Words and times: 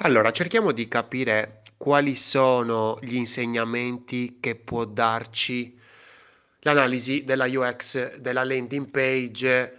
Allora, 0.00 0.30
cerchiamo 0.30 0.72
di 0.72 0.88
capire 0.88 1.62
quali 1.78 2.16
sono 2.16 2.98
gli 3.00 3.14
insegnamenti 3.14 4.38
che 4.40 4.54
può 4.54 4.84
darci 4.84 5.78
l'analisi 6.60 7.24
della 7.24 7.46
UX 7.46 8.16
della 8.16 8.44
landing 8.44 8.90
page 8.90 9.76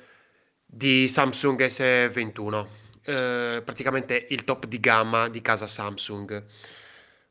di 0.65 1.07
Samsung 1.07 1.61
S21, 1.61 2.67
eh, 3.03 3.61
praticamente 3.63 4.25
il 4.29 4.43
top 4.43 4.65
di 4.65 4.79
gamma 4.79 5.29
di 5.29 5.41
casa 5.41 5.67
Samsung. 5.67 6.43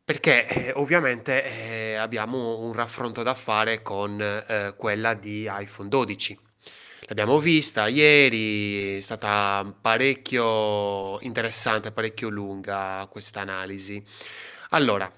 Perché 0.05 0.47
eh, 0.47 0.73
ovviamente 0.77 1.43
eh, 1.45 1.95
abbiamo 1.97 2.61
un 2.61 2.73
raffronto 2.73 3.25
da 3.25 3.35
fare 3.35 3.83
con 3.83 4.21
eh, 4.21 4.75
quella 4.77 5.15
di 5.15 5.49
iPhone 5.51 5.89
12. 5.89 6.46
L'abbiamo 7.09 7.39
vista 7.39 7.87
ieri, 7.87 8.97
è 8.97 9.01
stata 9.01 9.73
parecchio 9.81 11.21
interessante, 11.21 11.93
parecchio 11.93 12.29
lunga 12.29 13.07
questa 13.09 13.41
analisi. 13.41 14.05
Allora, 14.71 15.09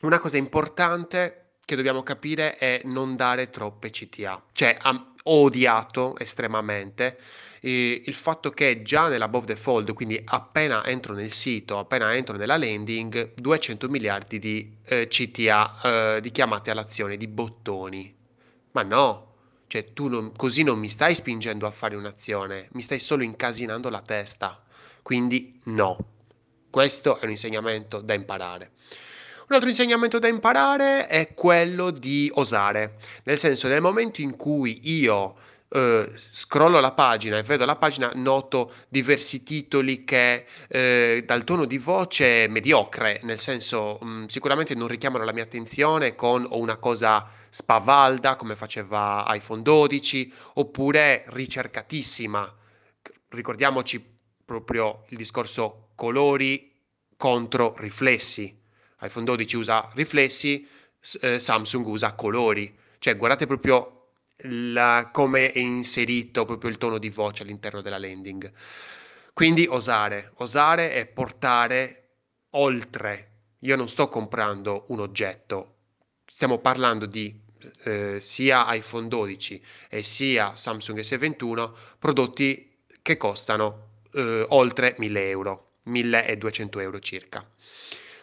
una 0.00 0.18
cosa 0.18 0.38
importante 0.38 1.56
che 1.66 1.76
dobbiamo 1.76 2.02
capire 2.02 2.56
è 2.56 2.80
non 2.84 3.14
dare 3.14 3.50
troppe 3.50 3.90
CTA. 3.90 4.42
Cioè, 4.52 4.78
ho 4.84 5.42
odiato 5.42 6.16
estremamente 6.16 7.18
eh, 7.60 8.02
il 8.06 8.14
fatto 8.14 8.50
che 8.50 8.80
già 8.80 9.08
nell'above 9.08 9.46
the 9.46 9.56
fold, 9.56 9.92
quindi 9.92 10.18
appena 10.24 10.82
entro 10.86 11.12
nel 11.12 11.32
sito, 11.32 11.78
appena 11.78 12.14
entro 12.14 12.36
nella 12.36 12.56
landing, 12.56 13.34
200 13.34 13.88
miliardi 13.90 14.38
di 14.38 14.78
eh, 14.84 15.08
CTA, 15.08 16.16
eh, 16.16 16.20
di 16.22 16.30
chiamate 16.30 16.70
all'azione, 16.70 17.18
di 17.18 17.26
bottoni. 17.26 18.14
Ma 18.70 18.82
no, 18.82 19.25
cioè, 19.66 19.92
tu 19.92 20.08
non, 20.08 20.32
così 20.36 20.62
non 20.62 20.78
mi 20.78 20.88
stai 20.88 21.14
spingendo 21.14 21.66
a 21.66 21.70
fare 21.70 21.96
un'azione, 21.96 22.68
mi 22.72 22.82
stai 22.82 22.98
solo 22.98 23.22
incasinando 23.22 23.88
la 23.90 24.02
testa. 24.02 24.62
Quindi 25.02 25.60
no. 25.64 25.96
Questo 26.70 27.18
è 27.18 27.24
un 27.24 27.30
insegnamento 27.30 28.00
da 28.00 28.14
imparare. 28.14 28.72
Un 29.48 29.54
altro 29.54 29.68
insegnamento 29.68 30.18
da 30.18 30.28
imparare 30.28 31.06
è 31.06 31.32
quello 31.32 31.90
di 31.90 32.30
osare, 32.34 32.96
nel 33.24 33.38
senso 33.38 33.68
nel 33.68 33.80
momento 33.80 34.20
in 34.20 34.36
cui 34.36 34.80
io 34.82 35.36
eh, 35.68 36.10
scrollo 36.30 36.80
la 36.80 36.92
pagina 36.92 37.38
e 37.38 37.42
vedo 37.42 37.64
la 37.64 37.76
pagina, 37.76 38.10
noto 38.14 38.72
diversi 38.88 39.42
titoli 39.42 40.04
che 40.04 40.46
eh, 40.68 41.22
dal 41.24 41.44
tono 41.44 41.64
di 41.64 41.78
voce 41.78 42.46
mediocre, 42.48 43.20
nel 43.22 43.40
senso 43.40 43.98
mh, 44.00 44.08
mm, 44.08 44.24
sicuramente 44.26 44.74
non 44.74 44.88
richiamano 44.88 45.24
la 45.24 45.32
mia 45.32 45.44
attenzione 45.44 46.14
con 46.14 46.46
una 46.50 46.76
cosa 46.76 47.28
spavalda 47.56 48.36
come 48.36 48.54
faceva 48.54 49.24
iPhone 49.30 49.62
12 49.62 50.30
oppure 50.56 51.24
ricercatissima. 51.28 52.54
Ricordiamoci 53.28 54.04
proprio 54.44 55.06
il 55.08 55.16
discorso 55.16 55.88
colori 55.94 56.70
contro 57.16 57.74
riflessi. 57.78 58.54
iPhone 59.00 59.24
12 59.24 59.56
usa 59.56 59.90
riflessi, 59.94 60.68
eh, 61.22 61.38
Samsung 61.38 61.86
usa 61.86 62.12
colori. 62.12 62.78
Cioè, 62.98 63.16
guardate 63.16 63.46
proprio 63.46 64.10
la, 64.40 65.08
come 65.10 65.50
è 65.50 65.58
inserito 65.58 66.44
proprio 66.44 66.68
il 66.68 66.76
tono 66.76 66.98
di 66.98 67.08
voce 67.08 67.42
all'interno 67.42 67.80
della 67.80 67.98
landing. 67.98 68.52
Quindi 69.32 69.66
osare, 69.66 70.32
osare 70.34 70.92
e 70.92 71.06
portare 71.06 72.08
oltre. 72.50 73.30
Io 73.60 73.76
non 73.76 73.88
sto 73.88 74.10
comprando 74.10 74.84
un 74.88 75.00
oggetto, 75.00 75.76
stiamo 76.26 76.58
parlando 76.58 77.06
di 77.06 77.44
eh, 77.84 78.18
sia 78.20 78.72
iPhone 78.74 79.08
12 79.08 79.62
e 79.88 80.02
sia 80.02 80.54
Samsung 80.56 81.00
S21 81.00 81.70
prodotti 81.98 82.76
che 83.02 83.16
costano 83.16 83.88
eh, 84.12 84.44
oltre 84.48 84.94
1000 84.98 85.28
euro, 85.28 85.70
1200 85.84 86.80
euro 86.80 87.00
circa. 87.00 87.48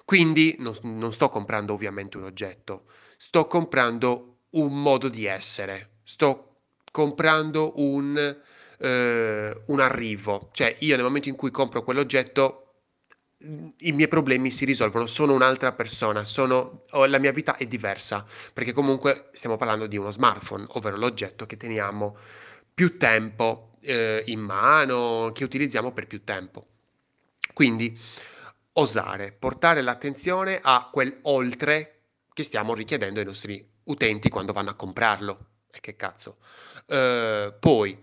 Quindi 0.05 0.55
non, 0.59 0.75
non 0.81 1.13
sto 1.13 1.29
comprando 1.29 1.73
ovviamente 1.73 2.17
un 2.17 2.25
oggetto, 2.25 2.85
sto 3.17 3.47
comprando 3.47 4.37
un 4.51 4.81
modo 4.81 5.07
di 5.07 5.25
essere, 5.25 5.97
sto 6.03 6.57
comprando 6.91 7.73
un, 7.79 8.37
eh, 8.77 9.61
un 9.65 9.79
arrivo, 9.79 10.49
cioè 10.51 10.75
io 10.79 10.95
nel 10.95 11.05
momento 11.05 11.29
in 11.29 11.35
cui 11.35 11.51
compro 11.51 11.83
quell'oggetto 11.83 12.62
i 13.79 13.91
miei 13.91 14.07
problemi 14.07 14.51
si 14.51 14.65
risolvono, 14.65 15.05
sono 15.05 15.33
un'altra 15.33 15.73
persona, 15.73 16.25
sono, 16.25 16.83
la 16.91 17.19
mia 17.19 17.31
vita 17.31 17.57
è 17.57 17.65
diversa, 17.65 18.25
perché 18.53 18.71
comunque 18.71 19.29
stiamo 19.33 19.57
parlando 19.57 19.87
di 19.87 19.97
uno 19.97 20.11
smartphone, 20.11 20.65
ovvero 20.69 20.97
l'oggetto 20.97 21.45
che 21.45 21.57
teniamo 21.57 22.17
più 22.73 22.97
tempo 22.97 23.77
eh, 23.81 24.23
in 24.27 24.39
mano, 24.39 25.31
che 25.33 25.43
utilizziamo 25.43 25.91
per 25.91 26.07
più 26.07 26.23
tempo. 26.23 26.67
Quindi 27.53 27.97
osare, 28.73 29.31
portare 29.31 29.81
l'attenzione 29.81 30.59
a 30.61 30.89
quel 30.91 31.19
oltre 31.23 31.89
che 32.33 32.43
stiamo 32.43 32.73
richiedendo 32.73 33.19
ai 33.19 33.25
nostri 33.25 33.65
utenti 33.83 34.29
quando 34.29 34.53
vanno 34.53 34.71
a 34.71 34.75
comprarlo. 34.75 35.45
E 35.71 35.79
che 35.81 35.95
cazzo. 35.95 36.37
Uh, 36.85 37.53
poi, 37.59 37.97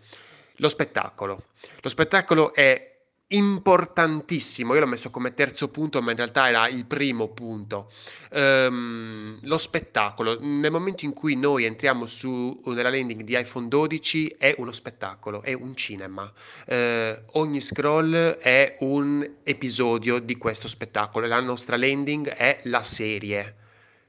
lo 0.57 0.69
spettacolo. 0.69 1.45
Lo 1.81 1.89
spettacolo 1.89 2.55
è 2.55 2.90
importantissimo, 3.33 4.75
io 4.75 4.81
l'ho 4.81 4.87
messo 4.87 5.11
come 5.11 5.35
terzo 5.35 5.69
punto, 5.69 6.03
ma 6.03 6.11
in 6.11 6.17
realtà 6.17 6.49
era 6.49 6.69
il 6.69 6.85
primo 6.85 7.29
punto. 7.29 7.93
Um, 8.31 9.39
lo 9.43 9.59
spettacolo, 9.59 10.39
nel 10.41 10.71
momento 10.71 11.05
in 11.05 11.13
cui 11.13 11.37
noi 11.37 11.65
entriamo 11.65 12.07
su 12.07 12.61
nella 12.65 12.91
landing 12.91 13.23
di 13.23 13.39
iPhone 13.39 13.69
12 13.69 14.37
è 14.39 14.55
uno 14.59 14.73
spettacolo, 14.73 15.43
è 15.43 15.53
un 15.53 15.77
cinema. 15.77 16.33
Uh, 16.67 17.17
ogni 17.39 17.61
scroll 17.61 18.15
è 18.15 18.77
un 18.81 19.29
episodio 19.45 20.19
di 20.19 20.37
questo 20.37 20.67
spettacolo, 20.67 21.27
la 21.27 21.41
nostra 21.41 21.77
landing 21.77 22.29
è 22.29 22.61
la 22.65 22.83
serie. 22.83 23.57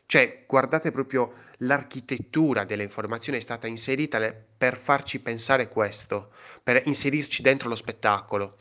Cioè, 0.08 0.46
guardate 0.48 0.92
proprio 0.92 1.34
l'architettura 1.58 2.64
delle 2.64 2.84
informazioni 2.84 3.38
è 3.38 3.42
stata 3.42 3.68
inserita 3.68 4.20
per 4.58 4.76
farci 4.78 5.20
pensare 5.20 5.70
questo, 5.70 6.32
per 6.64 6.82
inserirci 6.86 7.42
dentro 7.42 7.70
lo 7.70 7.76
spettacolo. 7.76 8.58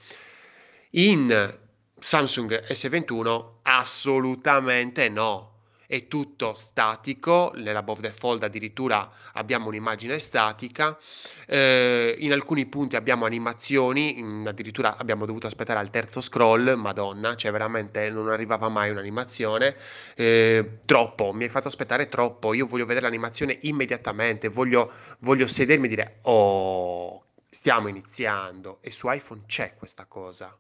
In 0.95 1.57
Samsung 2.01 2.65
S21 2.67 3.45
assolutamente 3.63 5.09
no 5.09 5.53
è 5.87 6.09
tutto 6.09 6.55
statico, 6.55 7.53
nell'above 7.55 8.01
the 8.01 8.11
fold 8.11 8.43
addirittura 8.43 9.09
abbiamo 9.35 9.69
un'immagine 9.69 10.19
statica, 10.19 10.99
eh, 11.47 12.17
in 12.19 12.33
alcuni 12.33 12.67
punti 12.67 12.97
abbiamo 12.97 13.25
animazioni, 13.25 14.43
addirittura 14.45 14.97
abbiamo 14.97 15.27
dovuto 15.27 15.47
aspettare 15.47 15.79
al 15.79 15.91
terzo 15.91 16.21
scroll, 16.21 16.75
madonna, 16.75 17.37
cioè 17.37 17.53
veramente 17.53 18.11
non 18.11 18.29
arrivava 18.29 18.69
mai 18.69 18.91
un'animazione, 18.91 19.77
eh, 20.17 20.79
troppo, 20.87 21.33
mi 21.33 21.45
hai 21.45 21.51
fatto 21.51 21.69
aspettare 21.69 22.09
troppo, 22.09 22.53
io 22.53 22.67
voglio 22.67 22.87
vedere 22.87 23.07
l'animazione 23.07 23.59
immediatamente, 23.63 24.49
voglio, 24.49 24.91
voglio 25.21 25.47
sedermi 25.47 25.87
e 25.87 25.89
dire, 25.89 26.19
oh, 26.23 27.27
stiamo 27.49 27.87
iniziando, 27.87 28.79
e 28.81 28.91
su 28.91 29.09
iPhone 29.09 29.43
c'è 29.47 29.75
questa 29.77 30.05
cosa. 30.07 30.53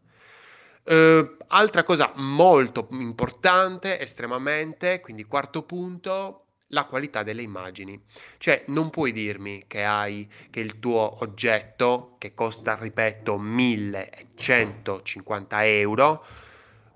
Uh, 0.82 1.36
altra 1.48 1.82
cosa 1.84 2.12
molto 2.16 2.88
importante, 2.90 4.00
estremamente, 4.00 5.00
quindi 5.00 5.24
quarto 5.24 5.62
punto, 5.62 6.44
la 6.68 6.84
qualità 6.84 7.22
delle 7.22 7.42
immagini. 7.42 8.02
Cioè, 8.38 8.64
non 8.68 8.88
puoi 8.90 9.12
dirmi 9.12 9.64
che 9.66 9.84
hai 9.84 10.28
che 10.50 10.60
il 10.60 10.78
tuo 10.78 11.18
oggetto, 11.20 12.14
che 12.18 12.32
costa, 12.34 12.76
ripeto, 12.76 13.38
1150 13.38 15.66
euro, 15.66 16.24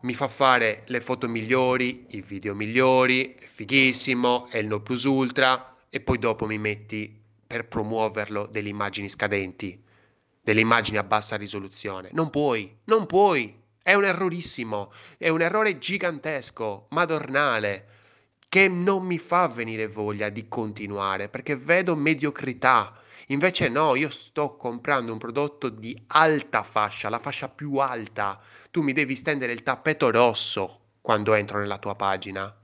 mi 0.01 0.15
fa 0.15 0.29
fare 0.29 0.83
le 0.87 1.01
foto 1.01 1.29
migliori, 1.29 2.07
i 2.11 2.21
video 2.21 2.55
migliori, 2.55 3.35
è 3.35 3.47
fighissimo, 3.47 4.49
è 4.49 4.59
il 4.59 4.67
No 4.67 4.81
Plus 4.81 5.05
Ultra, 5.05 5.77
e 5.89 6.01
poi 6.01 6.19
dopo 6.19 6.45
mi 6.47 6.59
metti 6.59 7.23
per 7.47 7.67
promuoverlo 7.67 8.47
delle 8.47 8.69
immagini 8.69 9.09
scadenti, 9.09 9.81
delle 10.43 10.61
immagini 10.61 10.99
a 10.99 11.05
bassa 11.05 11.37
risoluzione. 11.37 12.11
Non 12.13 12.29
puoi, 12.31 12.77
non 12.85 13.07
puoi, 13.07 13.63
è 13.85 13.93
un 13.93 14.07
errorissimo, 14.07 14.95
è 15.19 15.29
un 15.29 15.43
errore 15.43 15.77
gigantesco, 15.77 16.87
madornale, 16.89 17.89
che 18.49 18.67
non 18.67 19.05
mi 19.05 19.19
fa 19.19 19.47
venire 19.47 19.89
voglia 19.89 20.31
di 20.31 20.49
continuare 20.49 21.29
perché 21.29 21.55
vedo 21.55 21.95
mediocrità. 21.95 22.99
Invece 23.27 23.69
no, 23.69 23.95
io 23.95 24.09
sto 24.09 24.57
comprando 24.57 25.13
un 25.13 25.19
prodotto 25.19 25.69
di 25.69 25.95
alta 26.07 26.63
fascia, 26.63 27.11
la 27.11 27.19
fascia 27.19 27.51
più 27.51 27.77
alta. 27.77 28.41
Tu 28.71 28.81
mi 28.81 28.95
devi 28.95 29.15
stendere 29.15 29.53
il 29.53 29.63
tappeto 29.63 30.11
rosso 30.11 30.81
quando 31.03 31.35
entro 31.35 31.59
nella 31.59 31.77
tua 31.77 31.95
pagina. 31.95 32.57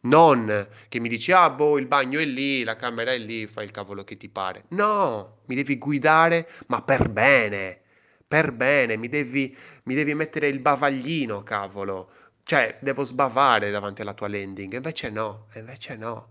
Non 0.00 0.68
che 0.88 1.00
mi 1.00 1.08
dici, 1.08 1.32
ah 1.32 1.48
boh, 1.48 1.78
il 1.78 1.86
bagno 1.86 2.20
è 2.20 2.26
lì, 2.26 2.64
la 2.64 2.76
camera 2.76 3.14
è 3.14 3.18
lì, 3.18 3.46
fai 3.46 3.64
il 3.64 3.70
cavolo 3.70 4.04
che 4.04 4.18
ti 4.18 4.28
pare. 4.28 4.64
No, 4.68 5.38
mi 5.46 5.54
devi 5.54 5.78
guidare, 5.78 6.50
ma 6.66 6.82
per 6.82 7.08
bene 7.08 7.80
per 8.26 8.52
bene, 8.52 8.96
mi 8.96 9.08
devi, 9.08 9.56
mi 9.84 9.94
devi 9.94 10.14
mettere 10.14 10.48
il 10.48 10.58
bavaglino, 10.60 11.42
cavolo. 11.42 12.10
Cioè, 12.42 12.78
devo 12.80 13.04
sbavare 13.04 13.70
davanti 13.70 14.02
alla 14.02 14.14
tua 14.14 14.28
landing. 14.28 14.74
Invece 14.74 15.10
no, 15.10 15.46
invece 15.54 15.96
no. 15.96 16.28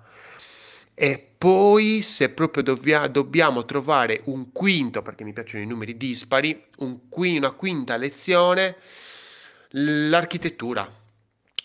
E 0.94 1.33
poi, 1.38 2.01
se 2.01 2.30
proprio 2.30 2.63
dobbia, 2.63 3.07
dobbiamo 3.07 3.65
trovare 3.65 4.21
un 4.25 4.51
quinto, 4.51 5.01
perché 5.01 5.24
mi 5.24 5.33
piacciono 5.33 5.63
i 5.63 5.68
numeri 5.68 5.97
dispari, 5.97 6.65
un 6.77 7.09
qui, 7.09 7.38
una 7.38 7.51
quinta 7.51 7.97
lezione, 7.97 8.77
L'architettura. 9.77 10.89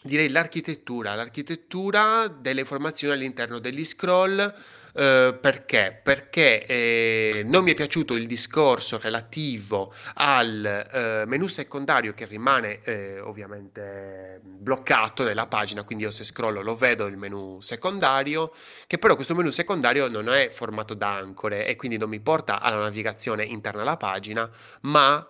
Direi 0.03 0.31
l'architettura, 0.31 1.15
l'architettura 1.15 2.27
delle 2.27 2.63
informazioni 2.63 3.15
all'interno 3.15 3.61
degli 3.61 3.85
scroll 3.85 4.53
eh, 4.95 5.39
perché? 5.41 6.01
Perché 6.03 6.65
eh, 6.67 7.43
non 7.45 7.65
mi 7.65 7.73
è 7.73 7.75
piaciuto 7.75 8.15
il 8.15 8.27
discorso 8.27 8.99
relativo 8.99 9.93
al 10.15 10.65
eh, 10.93 11.25
menu 11.27 11.47
secondario 11.47 12.13
che 12.15 12.25
rimane 12.27 12.81
eh, 12.83 13.21
ovviamente 13.21 14.41
bloccato 14.43 15.23
nella 15.25 15.47
pagina, 15.47 15.85
quindi 15.85 16.05
io 16.05 16.11
se 16.11 16.25
scrollo 16.25 16.63
lo 16.63 16.77
vedo 16.77 17.07
il 17.07 17.17
menu 17.17 17.61
secondario, 17.61 18.53
che 18.87 18.99
però 18.99 19.15
questo 19.15 19.35
menu 19.35 19.51
secondario 19.51 20.09
non 20.09 20.29
è 20.29 20.51
formato 20.51 20.95
da 20.95 21.15
ancore 21.15 21.67
e 21.67 21.77
quindi 21.77 21.97
non 21.97 22.09
mi 22.09 22.21
porta 22.21 22.61
alla 22.61 22.81
navigazione 22.83 23.45
interna 23.45 23.83
alla 23.83 23.97
pagina, 23.97 24.51
ma 24.83 25.27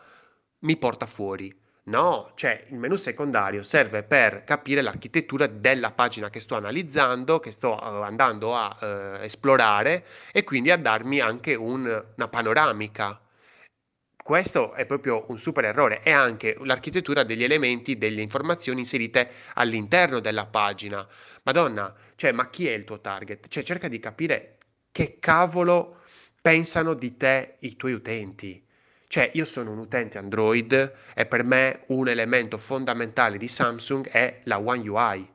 mi 0.61 0.77
porta 0.77 1.07
fuori. 1.07 1.60
No, 1.85 2.33
cioè 2.37 2.67
il 2.69 2.77
menu 2.79 2.97
secondario 2.97 3.63
serve 3.63 4.03
per 4.03 4.45
capire 4.45 4.81
l'architettura 4.83 5.47
della 5.47 5.91
pagina 5.91 6.31
che 6.31 6.41
sto 6.41 6.57
analizzando, 6.57 7.41
che 7.41 7.51
sto 7.51 7.73
uh, 7.75 8.03
andando 8.03 8.55
a 8.57 8.77
uh, 8.81 9.23
esplorare 9.23 10.05
e 10.33 10.45
quindi 10.45 10.71
a 10.71 10.77
darmi 10.77 11.21
anche 11.21 11.55
un, 11.55 11.83
una 12.15 12.29
panoramica. 12.29 13.21
Questo 14.23 14.73
è 14.75 14.87
proprio 14.87 15.25
un 15.29 15.39
super 15.39 15.65
errore. 15.65 16.03
È 16.03 16.11
anche 16.13 16.57
l'architettura 16.63 17.25
degli 17.25 17.43
elementi, 17.43 17.99
delle 17.99 18.21
informazioni 18.23 18.81
inserite 18.81 19.31
all'interno 19.55 20.21
della 20.21 20.47
pagina. 20.47 21.07
Madonna, 21.43 21.93
cioè, 22.15 22.31
ma 22.33 22.49
chi 22.51 22.69
è 22.69 22.73
il 22.73 22.85
tuo 22.85 23.01
target? 23.01 23.49
Cioè, 23.49 23.63
cerca 23.65 23.89
di 23.89 23.99
capire 23.99 24.59
che 24.93 25.19
cavolo 25.19 26.03
pensano 26.41 26.95
di 26.95 27.17
te 27.17 27.57
i 27.61 27.77
tuoi 27.77 27.93
utenti. 27.95 28.65
Cioè, 29.11 29.29
io 29.33 29.45
sono 29.45 29.73
un 29.73 29.79
utente 29.79 30.19
Android 30.19 30.93
e 31.15 31.27
per 31.27 31.43
me 31.43 31.81
un 31.89 32.07
elemento 32.07 32.59
fondamentale 32.59 33.39
di 33.39 33.49
Samsung 33.49 34.09
è 34.09 34.43
la 34.45 34.61
One 34.61 34.89
UI, 34.89 35.29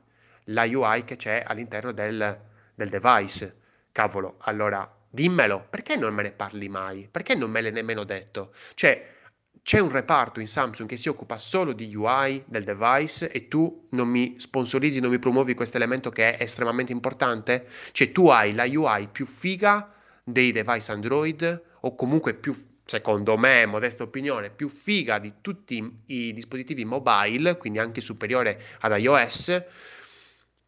la 0.44 0.64
UI 0.64 1.04
che 1.04 1.16
c'è 1.16 1.44
all'interno 1.46 1.92
del, 1.92 2.40
del 2.74 2.88
device. 2.88 3.54
Cavolo, 3.92 4.36
allora 4.38 4.90
dimmelo, 5.10 5.66
perché 5.68 5.94
non 5.94 6.14
me 6.14 6.22
ne 6.22 6.30
parli 6.30 6.70
mai? 6.70 7.06
Perché 7.10 7.34
non 7.34 7.50
me 7.50 7.60
l'hai 7.60 7.70
nemmeno 7.70 8.04
detto? 8.04 8.54
Cioè, 8.72 9.14
c'è 9.60 9.78
un 9.78 9.90
reparto 9.90 10.40
in 10.40 10.48
Samsung 10.48 10.88
che 10.88 10.96
si 10.96 11.10
occupa 11.10 11.36
solo 11.36 11.74
di 11.74 11.94
UI 11.94 12.44
del 12.46 12.64
device 12.64 13.30
e 13.30 13.46
tu 13.46 13.88
non 13.90 14.08
mi 14.08 14.36
sponsorizzi, 14.38 15.00
non 15.00 15.10
mi 15.10 15.18
promuovi 15.18 15.52
questo 15.52 15.76
elemento 15.76 16.08
che 16.08 16.34
è 16.34 16.42
estremamente 16.42 16.92
importante? 16.92 17.68
Cioè, 17.92 18.10
tu 18.10 18.28
hai 18.28 18.54
la 18.54 18.64
UI 18.64 19.08
più 19.08 19.26
figa 19.26 19.92
dei 20.24 20.50
device 20.50 20.92
Android 20.92 21.62
o 21.80 21.94
comunque 21.94 22.32
più 22.32 22.54
secondo 22.86 23.36
me, 23.36 23.66
modesta 23.66 24.04
opinione, 24.04 24.48
più 24.50 24.68
figa 24.68 25.18
di 25.18 25.34
tutti 25.40 26.02
i 26.06 26.32
dispositivi 26.32 26.84
mobile, 26.84 27.56
quindi 27.56 27.80
anche 27.80 28.00
superiore 28.00 28.62
ad 28.80 28.96
iOS, 28.98 29.62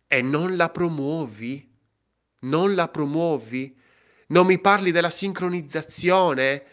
e 0.09 0.20
non 0.20 0.56
la 0.56 0.69
promuovi, 0.69 1.67
non 2.41 2.75
la 2.75 2.88
promuovi, 2.88 3.75
non 4.29 4.47
mi 4.47 4.59
parli 4.59 4.91
della 4.91 5.11
sincronizzazione, 5.11 6.65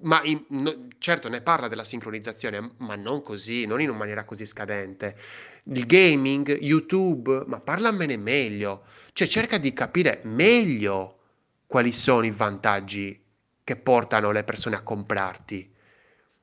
ma 0.00 0.22
in, 0.24 0.44
no, 0.48 0.88
certo 0.98 1.28
ne 1.28 1.42
parla 1.42 1.68
della 1.68 1.84
sincronizzazione, 1.84 2.72
ma 2.78 2.96
non 2.96 3.22
così, 3.22 3.66
non 3.66 3.82
in 3.82 3.90
maniera 3.90 4.24
così 4.24 4.46
scadente. 4.46 5.16
Il 5.64 5.84
gaming, 5.84 6.56
YouTube, 6.58 7.44
ma 7.46 7.60
parlamene 7.60 8.16
meglio, 8.16 8.84
cioè 9.12 9.28
cerca 9.28 9.58
di 9.58 9.74
capire 9.74 10.20
meglio 10.24 11.18
quali 11.66 11.92
sono 11.92 12.24
i 12.24 12.30
vantaggi 12.30 13.24
che 13.66 13.74
portano 13.74 14.30
le 14.30 14.44
persone 14.44 14.76
a 14.76 14.82
comprarti. 14.82 15.68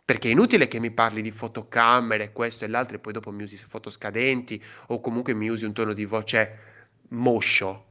Perché 0.03 0.27
è 0.27 0.31
inutile 0.31 0.67
che 0.67 0.79
mi 0.79 0.91
parli 0.91 1.21
di 1.21 1.31
fotocamere, 1.31 2.33
questo 2.33 2.65
e 2.65 2.67
l'altro, 2.67 2.97
e 2.97 2.99
poi 2.99 3.13
dopo 3.13 3.31
mi 3.31 3.43
usi 3.43 3.55
foto 3.55 3.89
scadenti 3.89 4.61
o 4.87 4.99
comunque 4.99 5.33
mi 5.33 5.47
usi 5.47 5.63
un 5.63 5.71
tono 5.71 5.93
di 5.93 6.03
voce 6.03 6.59
moscio. 7.11 7.85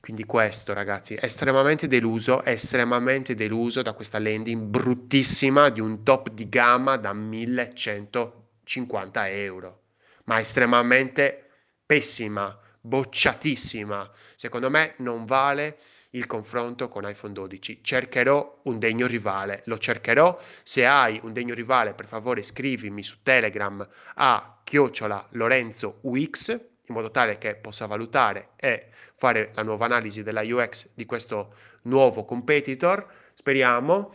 Quindi 0.00 0.24
questo, 0.24 0.72
ragazzi, 0.72 1.14
estremamente 1.20 1.88
deluso, 1.88 2.42
estremamente 2.42 3.34
deluso 3.34 3.82
da 3.82 3.92
questa 3.92 4.18
landing 4.18 4.62
bruttissima 4.62 5.68
di 5.68 5.80
un 5.80 6.02
top 6.02 6.30
di 6.30 6.48
gamma 6.48 6.96
da 6.96 7.12
1150 7.12 9.28
euro. 9.28 9.82
Ma 10.24 10.40
estremamente 10.40 11.50
pessima, 11.84 12.58
bocciatissima. 12.80 14.10
Secondo 14.36 14.70
me 14.70 14.94
non 15.00 15.26
vale 15.26 15.76
il 16.10 16.26
confronto 16.26 16.88
con 16.88 17.08
iPhone 17.08 17.32
12. 17.32 17.80
Cercherò 17.82 18.60
un 18.64 18.78
degno 18.78 19.06
rivale, 19.06 19.62
lo 19.66 19.78
cercherò. 19.78 20.38
Se 20.62 20.86
hai 20.86 21.20
un 21.22 21.32
degno 21.32 21.54
rivale, 21.54 21.92
per 21.92 22.06
favore 22.06 22.42
scrivimi 22.42 23.02
su 23.02 23.22
Telegram 23.22 23.86
a 24.14 24.60
chiocciola 24.64 25.28
Lorenzo 25.32 25.98
UX 26.02 26.48
in 26.88 26.94
modo 26.94 27.10
tale 27.10 27.38
che 27.38 27.54
possa 27.56 27.86
valutare 27.86 28.50
e 28.56 28.88
fare 29.16 29.52
la 29.54 29.62
nuova 29.62 29.84
analisi 29.84 30.22
della 30.22 30.42
UX 30.42 30.88
di 30.94 31.04
questo 31.04 31.54
nuovo 31.82 32.24
competitor. 32.24 33.06
Speriamo. 33.34 34.14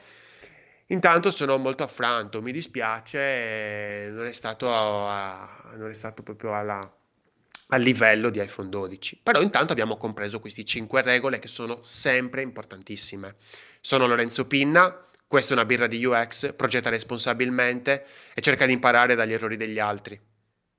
Intanto 0.87 1.31
sono 1.31 1.57
molto 1.57 1.83
affranto, 1.83 2.41
mi 2.41 2.51
dispiace, 2.51 4.09
non 4.11 4.25
è 4.25 4.33
stato, 4.33 4.69
a, 4.69 5.71
non 5.75 5.89
è 5.89 5.93
stato 5.93 6.23
proprio 6.23 6.53
alla 6.53 6.79
a 7.68 7.77
livello 7.77 8.30
di 8.30 8.42
iPhone 8.42 8.69
12. 8.69 9.19
Però 9.24 9.42
intanto 9.42 9.71
abbiamo 9.71 9.98
compreso 9.98 10.39
queste 10.39 10.63
5 10.63 11.01
regole 11.01 11.39
che 11.39 11.48
sono 11.48 11.81
sempre 11.81 12.42
importantissime. 12.42 13.36
Sono 13.81 14.07
Lorenzo 14.07 14.45
Pinna, 14.45 15.06
questa 15.27 15.51
è 15.51 15.56
una 15.56 15.65
birra 15.65 15.88
di 15.88 16.04
UX, 16.04 16.54
progetta 16.56 16.89
responsabilmente 16.89 18.06
e 18.33 18.42
cerca 18.42 18.65
di 18.65 18.74
imparare 18.74 19.15
dagli 19.15 19.33
errori 19.33 19.57
degli 19.57 19.80
altri. 19.80 20.19